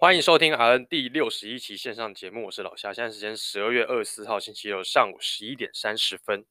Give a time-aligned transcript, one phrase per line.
[0.00, 2.94] 欢迎收听 RN 第六十一期线上节目，我是老夏。
[2.94, 6.46] 现在时间十二月二十四号星期六上午十一点三十分。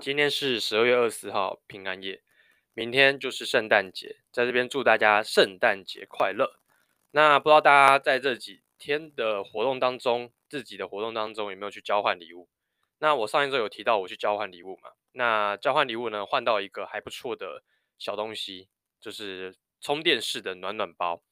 [0.00, 2.22] 今天是十二月二十四号平安夜，
[2.72, 6.60] 明天就是圣诞节，在这边祝大家圣诞节快乐。
[7.10, 12.48] 那不知道大家在这几天的活动当中，自己的活动当中有没有去交换礼物？
[13.00, 14.92] 那我上一周有提到我去交换礼物嘛？
[15.10, 17.64] 那交换礼物呢，换到一个还不错的
[17.98, 18.68] 小东西，
[19.00, 21.24] 就是充电式的暖暖包。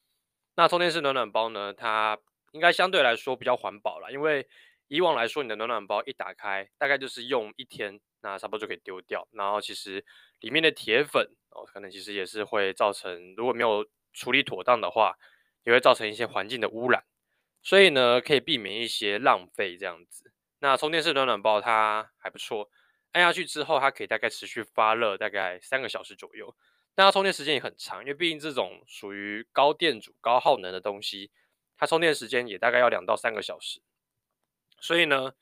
[0.61, 2.19] 那充电式暖暖包呢，它
[2.53, 4.47] 应该相对来说比较环保啦，因为
[4.89, 9.27] 以往来说，你的暖暖包一打开，大概就是用一天，那差不多就可以丢掉。
[9.33, 10.05] 然后其实
[10.41, 15.17] 里面的铁粉哦，可能其实也是会造成，如果没有处理妥当的话，
[15.65, 17.05] 也会造成一些环境的污染。
[17.63, 20.31] 所以呢，可以避免一些浪费这样子。
[20.59, 22.69] 那充电式暖暖包它还不错，
[23.13, 26.55] 按下去之后，它可以大概持续发热大概三个小时左右。
[27.01, 31.31] 但它充电时间也很长，因为毕竟这种属于高电阻、高耗能的东西，
[31.79, 33.81] 它充电时间也大概要两到三个小时。
[34.83, 35.33] 所以呢，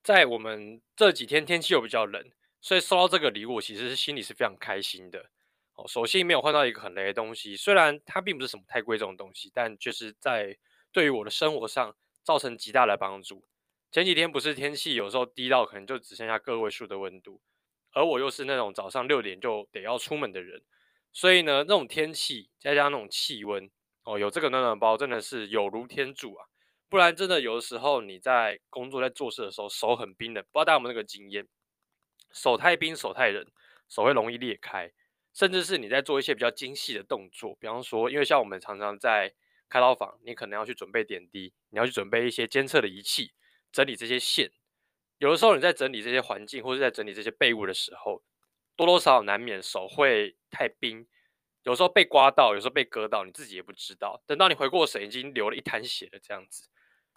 [0.00, 5.28] 在我们这几天天气又比较冷，所以收到这个礼物，其实是心里是非常开心的。
[5.74, 10.56] 哦，首先没有换到一个很雷的东西，虽然它并不是什么太贵重的东西，但确实在
[10.92, 13.44] 对于我的生活上造成极大的帮助。
[13.90, 17.40] 前几天不是天气有时候低到可能就只剩下个位数的温度，
[17.90, 20.62] 而我又是那种早上六点就得要出门的人。
[21.12, 23.70] 所以呢，那种天气再加上那种气温
[24.04, 26.46] 哦，有这个暖暖包真的是有如天助啊！
[26.88, 31.46] 不然真的有的时候你在工作在做事的时候手很冰冷，不知道大家有没有那个经验？
[32.32, 33.44] 手太冰手太冷，
[33.88, 34.90] 手会容易裂开，
[35.34, 39.34] 甚至是你在做一些比较精细的动作，比方说，因为像我们常常在
[39.68, 43.32] 开刀房，你可能要去准备点滴，你要去准备一些监测的仪器，
[43.72, 44.50] 整理这些线。
[45.18, 48.22] 有的时候你在整理这些环境或者在整理这些备物的时候，
[48.78, 51.04] 多多少少难免手会太冰，
[51.64, 54.22] 有时候被刮到，有时候被割到，你自己也不知道。
[54.24, 56.68] 等到你回过神，已经流了一滩血了这样子。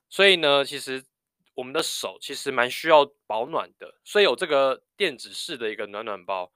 [0.09, 1.05] 所以呢，其实
[1.53, 6.51] 我们的手其实蛮需要保暖的，所以有这个电子式的一个暖暖包，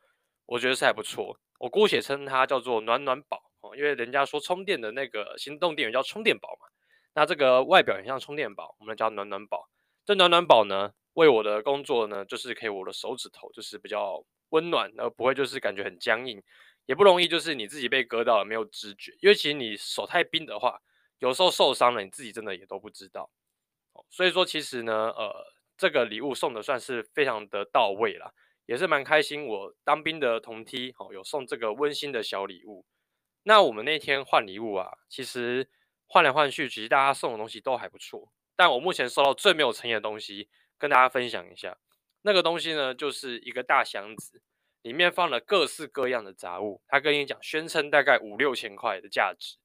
[0.48, 1.40] 我觉得是还不错。
[1.60, 6.66] 我姑且称它叫做暖暖宝哦，因为人家说充电的那个行动电源叫充电宝嘛。
[7.14, 9.70] 那这个外表很像充电宝，我们叫暖暖宝。
[10.04, 14.26] 这暖暖宝呢，为我的工作呢，就是可以我的手指头就是比较。
[14.56, 16.42] 温暖，而不会就是感觉很僵硬，
[16.86, 20.80] 也不容易就是你自己被割到了没有知觉，因为其实你手太冰的话，
[21.20, 23.30] 有时候受伤了你自己真的也都不知道。
[24.10, 28.34] 所以说其实呢，呃，这个礼物送的算是非常的到位了，
[28.66, 29.46] 也是蛮开心。
[29.46, 32.86] 我当兵的同梯哦，有送这个温馨的小礼物。
[33.44, 35.70] 那我们那天换礼物啊，其实
[36.08, 38.32] 换来换去，其实大家送的东西都还不错。
[38.56, 41.78] 但我目前收到最没有诚意的东西，跟大家分享一下。
[42.26, 44.42] 那个东西呢，就是一个大箱子，
[44.82, 46.82] 里面放了各式各样的杂物。
[46.88, 49.58] 他跟你讲，宣称大概五六千块的价值。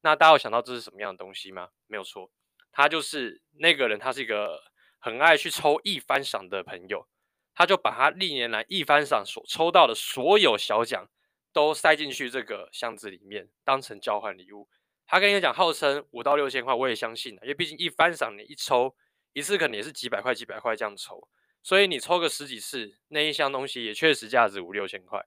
[0.00, 1.68] 那大家有想到这是什么样的东西吗？
[1.86, 2.28] 没有错，
[2.72, 4.64] 他就是那个人，他是一个
[4.98, 7.06] 很爱去抽一番赏的朋友。
[7.54, 11.08] 他就把他历年来一番赏所抽到的所有小奖
[11.52, 14.68] 都塞进去这个箱子里面，当成交换礼物。
[15.06, 18.96] 他跟你讲，号称五到六千块，我也相信，因为毕竟一番赏你一抽
[19.32, 21.28] 一次，可能也是几百块、几百块这样抽。
[21.62, 25.24] 所以你抽个十几次，那一箱东西也确实价值五六千块，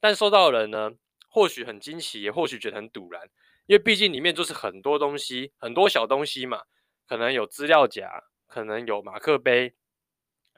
[0.00, 0.92] 但收到的人呢，
[1.28, 3.22] 或许很惊奇，也或许觉得很堵然，
[3.66, 6.62] 因为毕竟里面就是很多东西，很多小东西嘛，
[7.06, 9.74] 可能有资料夹，可能有马克杯，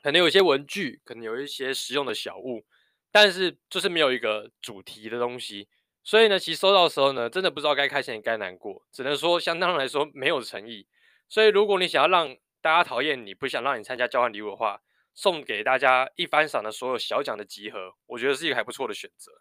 [0.02, 2.64] 可能有一些文具，可能有一些实用的小物，
[3.10, 5.68] 但是就是没有一个主题的东西，
[6.02, 10.86] 所以呢，其实收到的时候呢，真的不知道该开心也该难过，只能说相当来说没有诚意。
[11.28, 14.82] 所以如果你想要让大家讨厌你，不想让你参加交换礼物的话，
[15.16, 19.32] 送给大家一番赏的所有小奖的集合，我觉得是一个还不错的选择。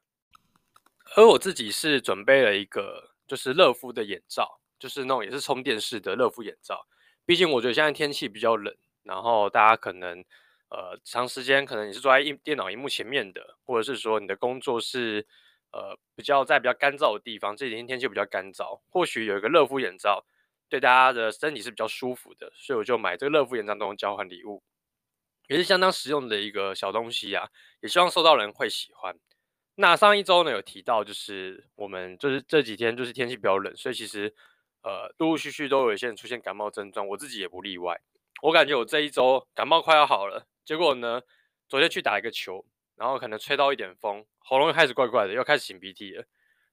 [1.17, 6.87] 而我自己是准备了一个，就是乐夫的眼罩，就是那种也是充电式的乐夫眼罩。
[7.25, 10.23] 毕竟我觉得现在天气比较冷，然后大家可能
[10.69, 15.27] 呃长时间可能你是坐在一电脑荧幕前面的，或者是说你的工作是
[15.71, 20.25] 呃比较在比较干燥的地方，这几天天气比较干燥，或许有一个乐夫眼罩
[20.69, 24.63] 对大家的身体是比较舒服的，所以我就买这个乐夫眼罩当交换礼物。
[25.47, 27.47] 也是相当实用的一个小东西啊，
[27.81, 29.15] 也希望收到人会喜欢。
[29.75, 34.33] 那上一周呢有提到，就是我们就是这几天就是天气比较冷，所以其实
[34.83, 37.99] 呃陆陆续续都有一些人出现感冒症状，我自己也不例外。
[38.41, 41.21] 我感觉我这一周感冒快要好了，结果呢
[41.67, 42.65] 昨天去打一个球，
[42.95, 46.25] 然后可能吹到一点风，喉咙又开始怪怪的，又开始擤鼻涕了。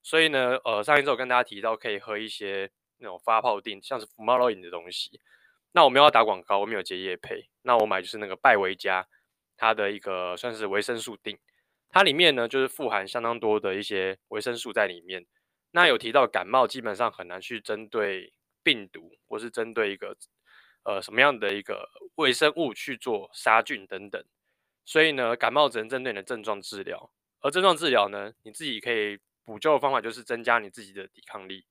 [0.03, 5.21] 所以呢呃上一周跟大家提到可以喝一些那种发泡錠，像是福猫乐饮的东西。
[5.73, 7.49] 那我没有要打广告，我没有接业配。
[7.63, 9.07] 那我买就是那个拜维嘉，
[9.57, 11.39] 它的一个算是维生素錠，
[11.89, 15.27] 它里面呢就是富含相当多的一些维生素在里面。
[15.71, 18.33] 那有提到感冒基本上很难去针对
[18.63, 20.17] 病毒，或是针对一个
[20.85, 24.23] 呃什么样的一个微生物去做杀菌等等。
[24.85, 27.11] 所以呢，感冒只能针对你的症状治疗，
[27.41, 31.65] 而症状治疗呢，你自己可以补救的方法就是增加你自己的抵抗力。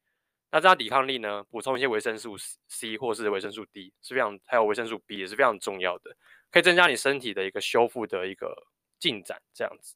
[0.51, 2.35] 那这样抵抗力呢，补充一些维生素
[2.67, 6.15] C 或是维生素 D 是非常，还有维生素 B 也是非常重要的，
[6.51, 8.67] 可以增加你身体的一个修复的一个
[8.99, 9.41] 进展。
[9.53, 9.95] 这样子，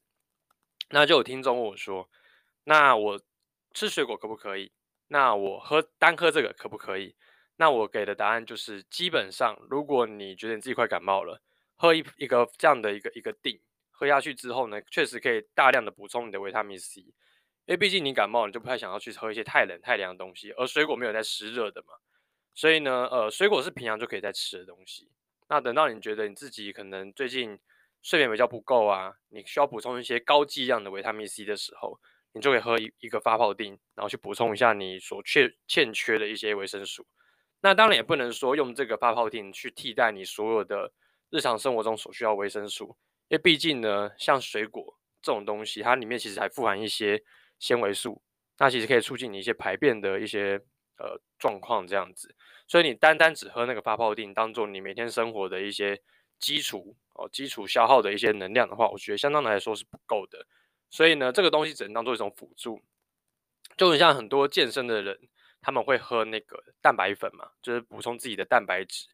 [0.88, 2.08] 那就有听众问我说，
[2.64, 3.20] 那我
[3.74, 4.72] 吃水果可不可以？
[5.08, 7.14] 那我喝单喝这个可不可以？
[7.56, 11.40] 那我给的答案就是，基本上如果你觉得你自己快感冒了，
[11.76, 13.60] 喝一一个这样的一个一个錠，
[13.90, 17.12] 喝下去之后呢，确实可以大量的补充你的维他命 C。
[17.66, 21.94] 因为毕竟你感冒，你就不太想要去喝一些太冷太凉的东西，而水果没有在湿热的嘛，
[22.54, 25.10] 所以呢，呃，水果是平常就可以在吃的东西。
[25.48, 27.58] 那等到你觉得你自己可能最近
[28.02, 31.98] 睡眠比较不够啊，你需要补充一些高剂量的维他命 C 的时候，
[32.34, 37.04] 你就可以喝一一个发泡錠，然后去补充一下你所缺欠缺的一些维生素。
[37.62, 40.92] 那当然也不能说用这个发泡錠去替代你所有的
[41.30, 42.96] 日常生活中所需要维生素，
[43.26, 47.24] 因为毕竟呢，像水果这种东西，它里面其实还富含一些。
[47.58, 48.22] 纤维素，
[48.58, 50.60] 那其实可以促进你一些排便的一些
[50.98, 52.34] 呃状况，这样子。
[52.68, 56.00] 所以你单单只喝那个发泡錠，当做你每天生活的一些
[56.38, 60.46] 基础哦，基础消耗的一些能量的话，我觉得相当来说是不够的。
[60.90, 62.82] 所以呢，这个东西只能当做一种辅助。
[63.76, 65.18] 就很像很多健身的人，
[65.60, 69.06] 他们会喝那个蛋白粉嘛，就是补充自己的蛋白质。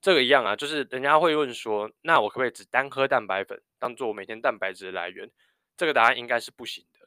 [0.00, 5.30] 这个一样啊，就是人家会问说，那我可不可以只单喝蛋白粉，当做我每天蛋白质的来源？
[5.76, 6.99] 这个答案应该是不行的。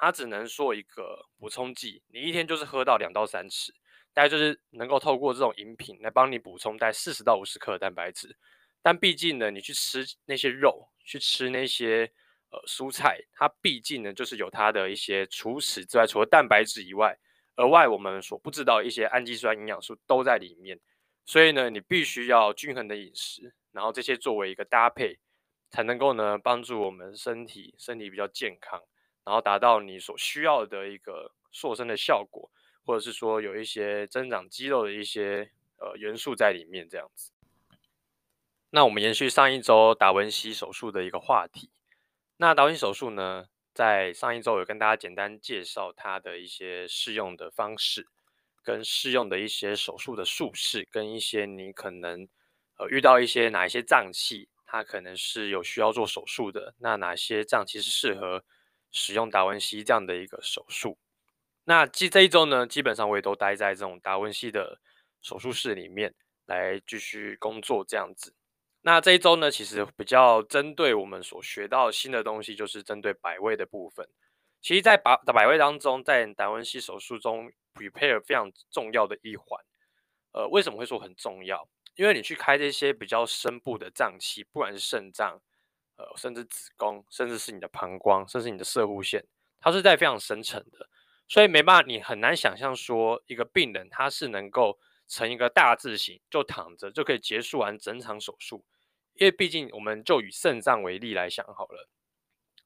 [0.00, 3.72] 它只能做一个补充剂，你一天就是喝到两到三次，
[4.12, 8.36] 大概就是能够透过这种饮品来帮你补充大概四十到五十克的蛋白质。
[8.82, 12.10] 但毕竟呢，你去吃那些肉，去吃那些
[12.50, 17.18] 呃蔬菜，它毕竟呢就是有它的一些除此之外，除了蛋白质以外，
[17.56, 20.78] 额外我们所不知道一些氨基酸营养素都在里面。
[21.24, 25.18] 所以呢，你必须要均衡的饮食，然后这些作为一个搭配，
[25.70, 28.80] 才能够呢帮助我们身体身体比较健康。
[29.26, 32.48] 然后达到你所需要的一个塑身的效果，
[32.84, 37.32] 或者是说有一些增长肌肉的一些呃元素在里面，这样子。
[38.70, 41.70] 那我们延续上一周达文西手术的一个话题。
[42.36, 48.06] 那达文西手术呢，在上一周有跟大家简单介绍它的一些适用的方式，
[48.62, 52.28] 跟适用的一些手术的术式，跟一些你可能
[52.76, 58.44] 呃遇到一些哪一些脏器，它可能是有需要做手术的，那哪些脏器是适合
[58.96, 60.96] 使用达文西这样的一个手术，
[61.64, 64.80] 那这这一周呢，基本上我也都待在这种达文西的
[65.20, 66.14] 手术室里面
[66.46, 68.32] 来继续工作这样子。
[68.80, 74.08] 那这一周呢，其实比较针对我们所学到新的东西，就是针对百位的部分。
[74.62, 79.62] 其实，在摆摆位当中，在达文西手术中，prepare 非常重要的一环。
[80.32, 81.68] 呃，为什么会说很重要？
[81.96, 85.42] 因为你去开这些比较深部的脏器，不管是肾脏。
[85.96, 89.24] 呃，甚至子宫，甚至是你的膀胱，甚至是你的射护腺，
[89.60, 90.88] 它是在非常深层的，
[91.26, 94.78] 所以没办法，你很难想象说一个病人他是能够
[95.08, 98.64] 成一个大字形，就躺着就可以结束完整场手术。
[99.14, 101.88] 因为毕竟我们就以肾脏为例来想好了，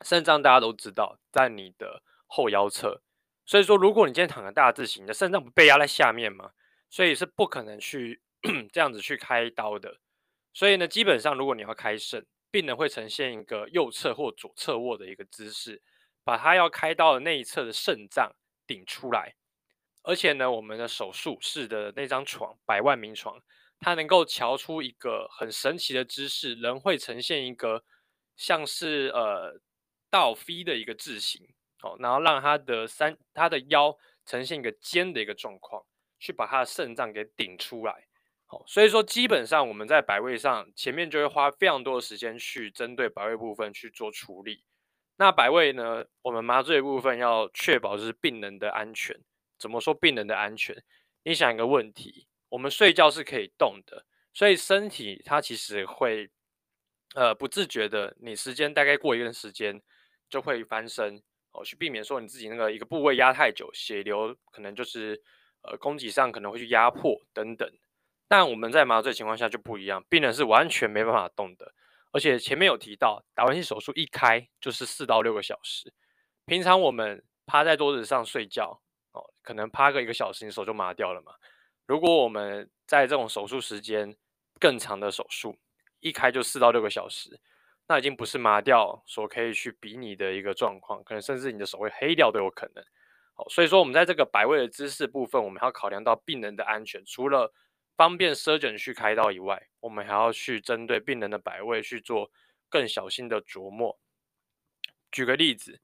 [0.05, 3.03] 肾脏大家都知道在你的后腰侧，
[3.47, 6.51] 所以说如果你今天躺个大字形，你的肾脏不被压在下面吗？
[6.89, 8.21] 所以是不可能去
[8.73, 9.99] 这样子去开刀的。
[10.53, 15.81] 所以呢，基本上如果你要开肾，病人会呈现一个右侧或左侧卧的一个姿势，
[16.25, 18.35] 把他要开刀的那一侧的肾脏
[18.67, 19.35] 顶出来。
[20.03, 23.41] 而且呢，我们的手术室的那张床，百万名床，
[23.79, 27.85] 它能够瞧出一个很神奇的姿势，人会呈现一个
[28.35, 29.61] 像是呃
[30.09, 31.47] 倒 V 的一个字形，
[31.83, 35.85] 哦，然后让他的三他的腰呈现一个尖的一个状况，
[36.19, 38.07] 去把他的肾脏给顶出来。
[38.67, 44.65] 所以说基本上我们在摆位上前面就会花非常多的时间去针对摆位部分去做处理。
[45.17, 49.17] 那摆位呢，我们麻醉的部分要确保就是病人的安全。
[49.59, 50.83] 怎么说病人的安全？
[51.23, 56.31] 你想一个问题，我们睡觉是可以动的，所以身体它其实会
[57.15, 59.81] 呃不自觉的，你时间大概过一段时间
[60.31, 65.23] 就会翻身哦，去避免说你自己那个一个部位压太久，血流可能就是
[65.61, 67.71] 呃供给上可能会去压迫等等。
[68.31, 71.75] 但我们在麻醉情况下就不一样，病人是完全没办法动的，
[72.13, 75.93] 而且前面有提到，达文西手术一开就是四到六个小时。
[76.47, 81.33] 平常我们趴在桌子上睡觉，哦，可能趴个一个小时，你手就麻掉了嘛。
[81.87, 84.17] 如果我们在这种手术时间
[84.61, 85.59] 更长的手术，
[85.99, 87.41] 一开就四到六个小时，
[87.89, 92.85] 那已经不是麻掉所可以去比拟的一个状况，可能甚至你的手会黑掉都有可能。
[93.35, 97.53] 好，所以说我们在这个摆位的姿势部分，我们要考量到病人的安全，除了
[98.01, 102.31] 方便 surgeon 去开刀以外，我们还要去针对病人的摆位去做
[102.71, 104.01] 更小心的琢磨。
[105.13, 105.83] 举个例子，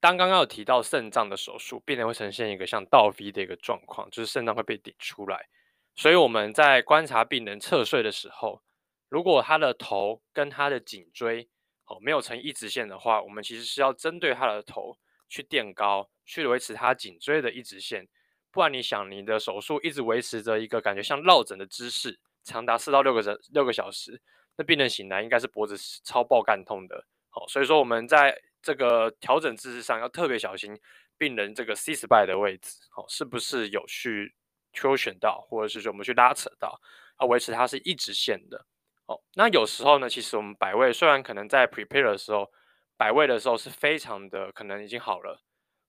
[0.00, 5.50] 当刚刚有提到肾脏的手术，病人会呈现一个像倒 V 的一个状况，就是肾脏会被顶出来。
[5.94, 8.62] 所以我们在观察病人侧睡的时候，
[9.10, 11.46] 如果他的头跟他的颈椎
[11.84, 14.96] 哦没有成一直线的话，我们其实是要针对他的头
[15.28, 18.08] 去垫高，去维持他颈椎的一直线。
[18.52, 24.20] 不然你想，你的手术一直维持着一个感觉像落枕的姿势，长达四到六个小六个小时，
[24.56, 27.04] 那病人醒来应该是脖子超爆干痛的。
[27.30, 30.76] 好，所以说我们在这个调整姿势上要特别小心，
[31.16, 34.34] 病人这个 C spine 的位置，哦，是不是有去
[34.72, 36.80] 挑选到，或者是说我们去拉扯到，
[37.20, 38.66] 要维持它是一直线的。
[39.06, 42.50] 哦，那有时候呢，其实我们摆位虽然可能在 prepare 的时候，
[42.96, 45.40] 摆位的时候是非常的可能已经好了，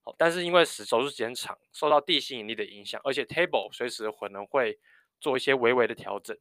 [0.03, 4.79] 哦，但是因为手术时间长，受到地心引力的影响，而且 table 随时可能会
[5.20, 6.38] 做一些微微的调整，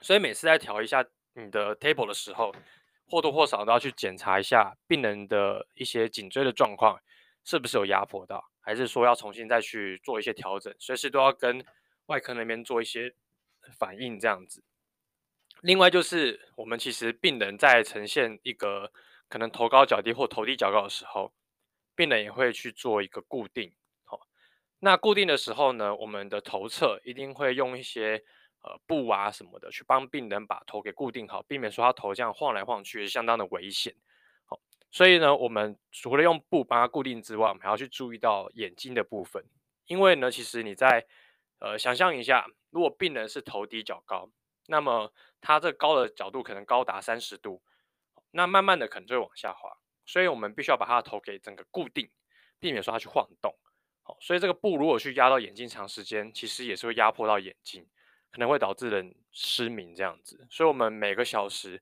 [0.00, 1.04] 所以每次在调一下
[1.34, 2.54] 你的 table 的时候。
[3.06, 6.98] 或多或少都要去检查一下病人的一些颈椎的状况，
[7.44, 11.62] 是不是有压迫到，还是说要重新再去做一些调整，随时都要跟
[12.06, 13.14] 外科那边做一些
[13.78, 14.64] 反应这样子。
[15.60, 18.90] 另外就是我们其实病人在呈现一个
[19.28, 21.34] 可能头高脚低或头低脚高的时候，
[21.94, 23.74] 病人也会去做一个固定。
[24.04, 24.20] 好，
[24.78, 28.24] 那固定的时候呢，我们的头侧一定会用一些。
[28.66, 33.94] 呃，布啊什么的，去帮病人把头给固定好，避免说他头这样晃来晃去，相当的危险。
[34.46, 34.58] 好，
[34.90, 39.44] 所以呢，我们除了用布帮他固定之外，我们还要去注意到眼睛的部分，
[39.84, 41.06] 因为呢，其实你在
[41.58, 44.30] 呃想象一下，如果病人是头低脚高，
[44.66, 47.62] 那么他这高的角度可能高达三十度，
[48.30, 52.10] 那慢慢的可能就会往下滑，所以我们必须要把它的头给整个固定，
[52.58, 53.54] 避免说它去晃动。
[54.02, 57.86] 好，所以这个布如果去压到眼睛长时间，其实也是会压迫到眼睛。
[58.30, 61.80] 可能会导致人失明这样子，所以我们每个小时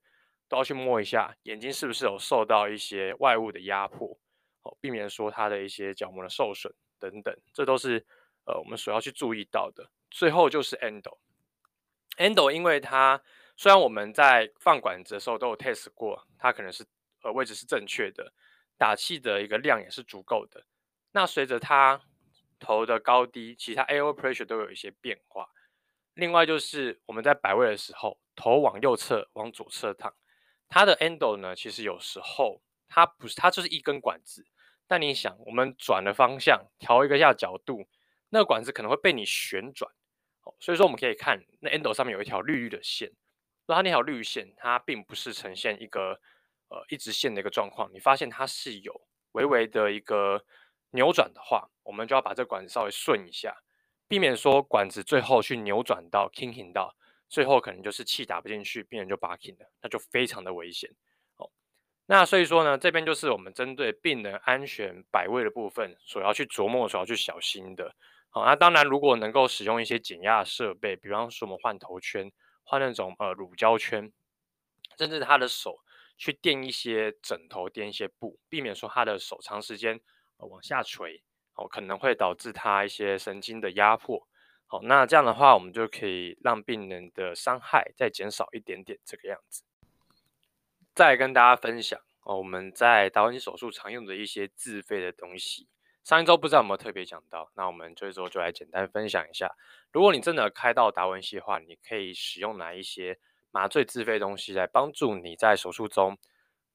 [0.50, 4.14] 都要去摸一下眼睛是不是有受到一些外物的压迫，
[4.60, 8.04] 好，避免说它的一些角膜的受损等等，这都是
[8.44, 9.90] 呃我们所要去注意到的。
[10.10, 13.18] 最后就是 endo，endo 因为它
[13.56, 16.84] 虽然我们在放管子的时候都有 test 过，它可能是
[17.22, 18.32] 呃位置是正确的，
[18.76, 20.64] 打气的一个量也是足够的，
[21.12, 22.00] 那随着它
[22.58, 25.48] 头的高低，其他 air pressure 都有一些变化。
[26.14, 30.14] 另外就是我们在摆位的时候，头往右侧、往左侧躺，
[30.68, 34.46] 它的 endo 呢，其实有时候它不是，它就是一根管子。
[34.86, 37.88] 但你想，我们转的方向，调一个下角度，
[38.28, 39.90] 那个管子可能会被你旋转。
[40.60, 43.10] 所以说我们可以看那 endo 上面有一条绿绿的线，
[43.66, 46.20] 那它那条绿线，它并不是呈现一个
[46.72, 47.90] 呃一直线的一个状况。
[47.92, 48.98] 你发现它是有
[49.32, 50.42] 微微的一个
[50.90, 53.54] 扭转的话，我们就要把这管子稍微顺一下。
[54.08, 56.94] 避免说管子最后去扭转到 kinking 到，
[57.28, 60.90] 最后可能就是气打不进去，病人就 barking 了，那就非常的危险。
[61.36, 61.50] 哦，
[62.06, 67.94] 那所以说呢，这边就是我们针对病人安全摆位的部分所要去琢磨、所要去小心的。
[68.28, 72.30] 好，那当然如果能够使用一些减压设备，比方说我们换头圈、
[72.64, 74.12] 换那种呃乳胶圈，
[74.98, 75.78] 甚至他的手
[76.16, 80.00] 去垫一些枕头、垫一些布，避免说他的手长时间、
[80.36, 81.22] 往下垂。
[81.54, 84.26] 哦，可能会导致他一些神经的压迫。
[84.66, 89.62] 好，那这样的话，我们就可以让病人的伤害再减少一点点，这个样子。
[90.94, 95.68] 再跟大家分享哦，我们在达文西手术常用的一些自费的东西。
[96.04, 99.54] 上一周不知道有没有特别讲到，那我们这周就来简单分享一下。
[99.92, 103.18] 如果你真的开到达文西的话，你可以使用哪一些
[103.52, 106.18] 麻醉自费东西来帮助你在手术中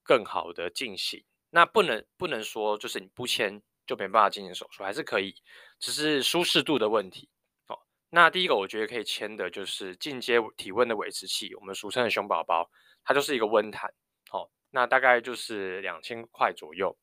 [0.02, 1.22] 更好的进行？
[1.50, 3.62] 那不能不能说就是你不签。
[3.88, 5.34] 就没办法进行手术，还是可以，
[5.80, 7.30] 只是舒适度的问题。
[7.68, 7.78] 哦，
[8.10, 12.70] 那第一个我觉得可以签的就是进阶体温的维持器，我们俗称的熊宝宝，
[13.02, 13.90] 它就是一个温毯。
[14.30, 16.98] 哦，那大概就是两千块左右。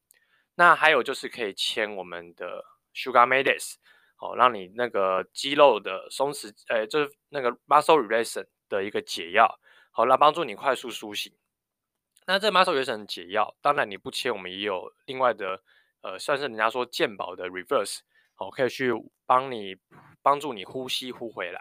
[0.54, 2.64] 那还有就是可以签我们的
[2.94, 3.78] Sugar Medis，
[4.20, 9.60] 哦，让你那个肌肉的松弛，呃，就是那个 Muscle Relaxant 的一个解药，
[9.98, 11.32] 好，来帮助你快速苏醒。
[12.28, 15.64] 那这 Muscle Relaxant 解药，当然你不切，我们也有另外的。
[16.02, 18.02] 呃，算是人家说健保的 reverse，
[18.36, 18.92] 好，可以去
[19.26, 19.76] 帮你
[20.22, 21.60] 帮助你呼吸呼回来。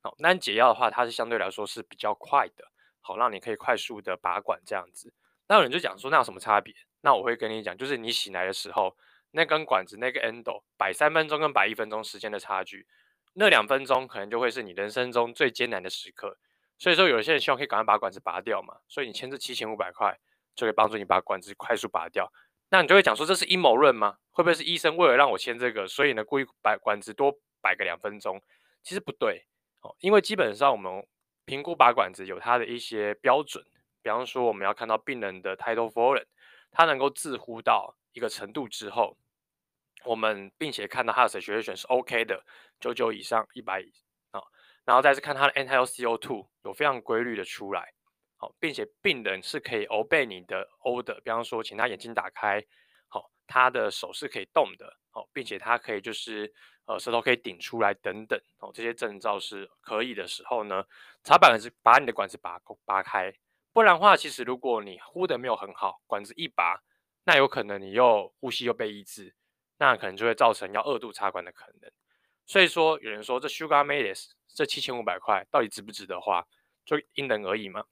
[0.00, 2.70] 好，那解药的话，它是相对来说是比较快的，
[3.00, 5.12] 好，让你可以快速的拔管这样子。
[5.48, 6.72] 那有人就讲说，那有什么差别？
[7.00, 8.96] 那我会跟你讲，就是你醒来的时候，
[9.32, 12.86] 那根管子那个 endo 摆三分钟跟摆一分钟时间的差距，
[13.32, 16.38] 那两分钟可能就会是你人生中最艰难的时刻。
[16.80, 20.18] 所以说，有些人希望可以赶快把管子拔掉嘛，所以你签这七千五百块
[20.56, 22.32] 就可以帮助你把管子快速拔掉。
[22.70, 24.16] 那你就会讲说，这是阴谋论吗？
[24.30, 28.40] 会不会是医生为了让我签这个，所以呢故意摆管子多摆个两分钟？
[28.82, 29.44] 其实不对
[29.82, 31.06] 哦，因为基本上我们
[31.44, 33.62] 评估拔管子有它的一些标准，
[34.00, 36.24] 比方说我们要看到病人的 tidal volume，
[36.70, 39.18] 他能够自呼到一个程度之后，
[40.06, 42.42] 我们并且看到他的 saturation 是 OK 的，
[42.80, 44.09] 九九以上一百啊，
[44.90, 47.94] 然后再是看他的 end tidal CO2 有非常规律的出来，
[48.36, 52.60] 好，并且病人是可以 obey 你的 order，比方说请他眼睛打开，
[53.06, 56.52] 好，他的手是可以动的，好，并且他可以就是。
[56.86, 60.84] 呃，舌头可以顶出来等等哦，这些征兆是可以的时候呢，
[61.22, 63.32] 插板是把你的管子拔拔开，
[63.72, 66.82] 不然的话，其实如果你呼的没有很好，管子一拔，
[67.22, 69.36] 那有可能你又呼吸又被抑制，
[69.78, 71.92] 那可能就会造成要二度插管的可能。
[72.46, 76.46] 所以说，有人说这 Sugar Medis 这七千五百块到底值不值得花，
[76.84, 77.84] 就因人而异嘛。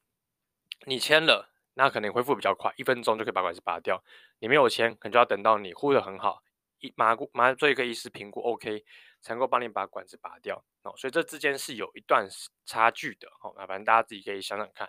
[0.86, 4.02] 你签了，那可能恢复比较快，一分钟就可以把管子拔掉；
[4.38, 6.42] 你没有签，可能就要等到你呼的很好。
[6.80, 8.84] 一麻麻醉科医师评估 OK，
[9.20, 12.28] 才能够帮你把管子拔掉哦，所以这之间是有一段
[12.64, 13.52] 差距的哦。
[13.56, 14.88] 那反正大家自己可以想想看。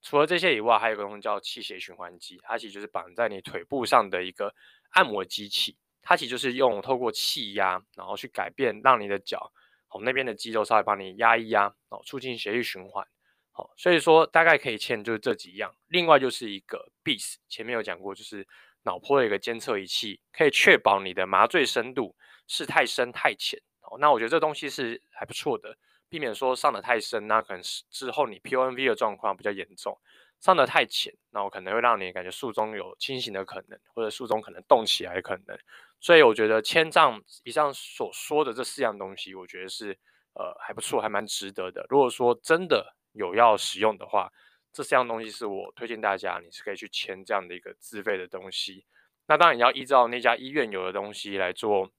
[0.00, 4.54] 除了这些以外，还有一个东西叫气血循环机，它其实就是绑在你腿部上的一个
[4.90, 9.52] 按摩机器，它其实就是用透过气压，然后去改变，让你的脚
[9.88, 13.04] 哦那边的肌肉稍微帮你压一压哦，促进血液循环。
[13.50, 15.74] 好，所以说大概可以签就是这几样。
[15.88, 18.46] 另外就是一个 BIS，前面有讲过就是。
[18.86, 22.14] 脑波的一个监测仪器，可以确保你的麻醉深度
[22.46, 23.60] 是太深太浅。
[23.80, 25.76] 哦，那我觉得这东西是还不错的，
[26.08, 29.92] 避免说上得太深，那可能是之后你 PONV 的状况比较严重；
[30.38, 35.58] 上得太浅，那我可能会让你感觉术中有清醒的可能，或者术中可能动起来的可能。
[36.00, 39.98] 所以我觉得签账以上所说的这四样东西，我觉得是
[40.34, 41.84] 呃还不错，还蛮值得的。
[41.88, 44.30] 如果说真的有要使用的话，
[44.72, 48.84] 这四样东西是我推荐大家，你是可以去签这样的一个自费的东西。
[49.26, 51.90] 那当然你要依照那家医院有的东西来做，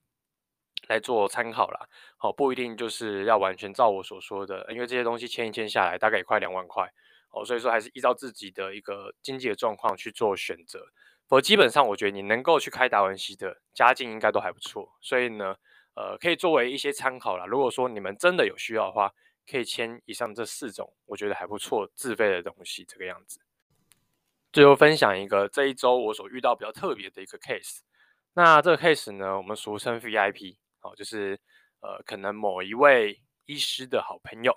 [0.86, 1.86] 来做参考啦。
[2.16, 6.88] 好，不一定就是要完全照我所说的，因为这些东西签一签下来大概也快两万块。
[7.30, 10.86] 哦，所以说还是依照自己的一个经济的状况去做选择。
[11.28, 15.56] 我基本上我觉得你能够去开达文西的家境应该都还不错，所以呢，
[15.94, 17.44] 呃，可以作为一些参考啦。
[17.44, 19.12] 如果说你们真的有需要的话，
[19.46, 23.40] 可以签以上这四种，我觉得还不错，自费的东西这个样子。
[24.50, 27.80] 最后分享一个这一周我所遇到比较特别的一个 case。
[28.32, 31.38] 那这个 case 呢，我们俗称 VIP，好，就是
[31.80, 34.54] 呃可能某一位医师的好朋友，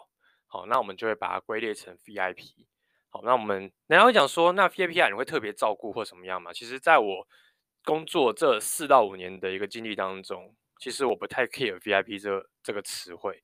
[0.47, 2.65] 好，那我们就会把它归列成 VIP。
[3.11, 6.51] 好，那我们然后会讲说，那 VIP 啊，你会特别照顾或什么样吗？
[6.51, 7.27] 其实在我
[7.83, 13.43] 工作这四到五年的一个经历当中，其实我不太 care VIP 这这个词汇。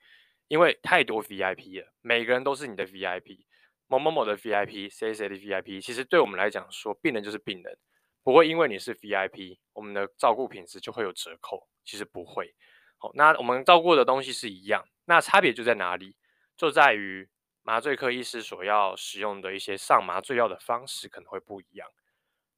[0.49, 3.39] 因为太多 VIP 了，每个人都是你的 VIP，
[3.87, 7.77] 某某某的 VIP，谁谁的 VIP，其实对我们来讲说，病人就是病人，
[8.23, 12.55] 不会因为你是 VIP，我们的照顾品质就会有折扣，其实不会。
[12.97, 16.15] 好，那我们照顾的东西是一样，那差别就在哪里？
[16.55, 17.27] 就在于
[17.67, 21.89] 麻醉科医师所要使用的一些上麻醉药的方式可能会不一样。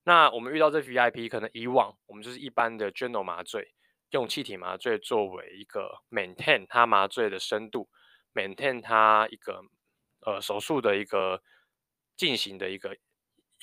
[0.03, 3.73] 那我们遇到这 VIP，可能以往我们就是一般的 general 麻醉。
[4.11, 7.89] 用气体麻醉作为一个 maintain 它麻醉的深度
[8.35, 9.63] ，maintain 它一个
[10.21, 11.41] 呃手术的一个
[12.15, 12.95] 进行的一个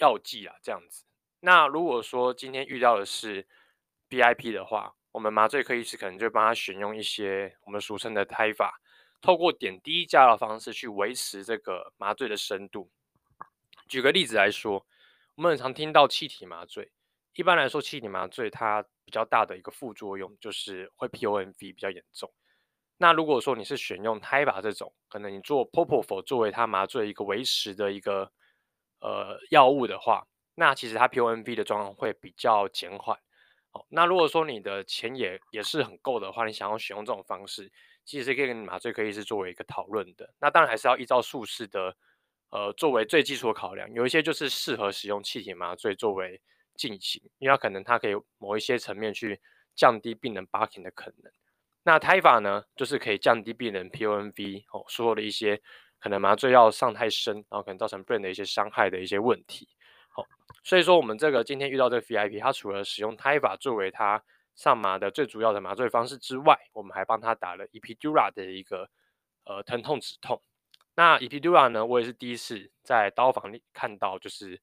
[0.00, 1.04] 药剂啊，这样子。
[1.38, 3.46] 那如果说今天遇到的是
[4.10, 8.72] VIP 的话，我们麻醉科医师可能就帮他选用一些我们俗称的 TIVA，
[9.26, 12.88] 透过点滴加的方式去维持这个麻醉的深度。
[13.88, 14.86] 举个例子来说，
[15.34, 16.92] 我们很常听到气体麻醉，
[17.34, 18.86] 一般来说气体麻醉它。
[19.06, 22.28] 比较大的一个副作用就是会 PONV 比较严重。
[22.96, 28.32] 那如果说你是选用胎拔这种，可能你做 Propofol 作为它麻醉一个维持的一个
[28.98, 33.16] 呃药物的话，那其实它 PONV 的状况会比较减缓。
[33.70, 37.70] 好，那如果说你的钱也也是很够的话，你想要选用这种方式，
[38.06, 40.32] 其实可以跟麻醉科医师作为一个讨论的。
[40.40, 41.94] 那当然还是要依照术式的
[42.48, 46.40] 呃作为最基础的考量，有一些就是适合使用气体麻醉作为。
[46.78, 49.40] 进行，因为它可能它可以某一些层面去
[49.74, 51.32] 降低病人 barking 的可能。
[51.82, 55.58] 那胎法呢，就是可以降低病人 PONV 哦，所有的一些
[55.98, 59.66] 可能麻醉药上太深，然后可能造成病人的一些伤害的一些问题。
[60.10, 60.22] 好、
[60.64, 64.22] 所以说我们这个今天遇到这个 VIP，它除了使用胎法作为它
[64.56, 68.90] 上麻的最主要的麻醉方式之外，我们还帮他打了 Epidura 的一个
[69.44, 70.42] 呃疼痛止痛。
[70.94, 74.60] 那 Epidura 呢，我也是第一次在刀房里看到，就是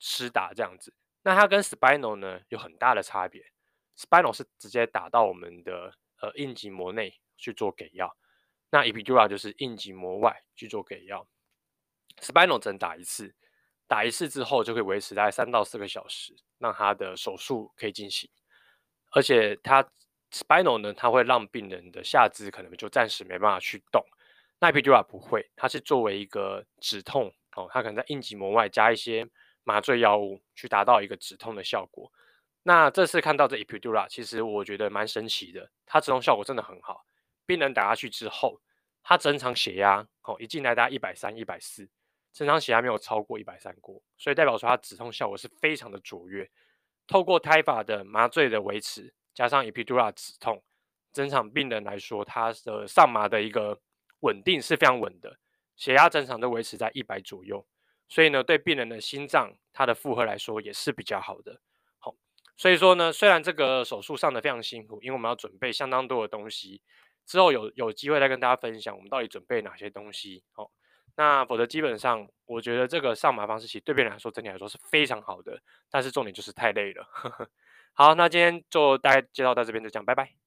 [0.00, 0.92] 施打这样子。
[1.22, 3.52] 那它跟 spinal 呢有很大的差别
[3.96, 8.16] ，spinal 是直接打到我们的呃硬脊膜内去做给药，
[8.70, 11.28] 那 Epidura 就是硬脊膜外去做给药
[12.20, 13.32] ，spinal 只能打一次，
[13.86, 18.28] 打一次之后就可以维持大概三到四个小时，让他的手术可以进行。
[19.10, 19.86] 而且它
[20.32, 24.04] spinal 呢，它会让病人的下肢可能就暂时没办法去动。
[24.58, 29.26] 那 Epidura 不会，它是作为一个止痛哦，它可能在硬脊膜外加一些
[29.64, 32.12] 麻醉药物，去达到一个止痛的效果。
[32.62, 37.06] 那这次看到这 Epidura，其实我觉得蛮神奇的，它止痛效果真的很好。
[37.46, 38.60] 病人打下去之后，
[39.02, 41.88] 他正常血压哦，一进来大概一百三、一百四，
[42.32, 46.48] 正常血压没有超过一百三过，所以代表说它止痛效果是非常的卓越。
[47.10, 50.62] 透过胎法的麻醉的维持，加上 Epidura 止痛，
[51.12, 53.80] 整场病人来说，他的上麻的一个
[54.20, 55.36] 稳定是非常稳的，
[55.74, 57.66] 血压正常都维持在一百左右，
[58.08, 61.60] 所以呢，对病人的心脏它的负荷来说也是比较好的。
[61.98, 62.14] 好，
[62.56, 66.80] 所以说呢，虽然这个手术上的非常辛苦，因为我们要准备相当多的东西。
[67.26, 70.70] 之后有有机会再跟大家分享我们到底准备哪些东西哦。
[71.16, 77.04] 那否则基本上，我觉得这个上马方式其实对别人来说整体来说是非常好的，但是重点就是太累了。
[77.10, 77.48] 呵呵。
[77.92, 80.39] 好，那今天就大概介绍到这边就这样，拜拜。